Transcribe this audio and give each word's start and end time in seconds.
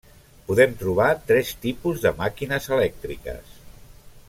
Podem 0.45 0.71
trobar 0.79 1.09
tres 1.31 1.51
tipus 1.67 2.01
de 2.07 2.13
màquines 2.23 2.69
elèctriques. 2.79 3.57